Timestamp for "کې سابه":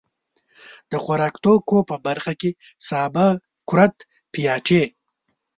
2.41-3.27